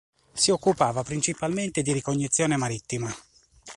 Si 0.33 0.49
occupava 0.49 1.03
principalmente 1.03 1.83
di 1.83 1.93
ricognizione 1.93 2.57
marittima. 2.57 3.15